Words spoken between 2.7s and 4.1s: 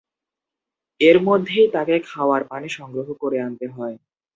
সংগ্রহ করে আনতে হয়।